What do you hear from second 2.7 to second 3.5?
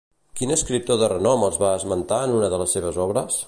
seves obres?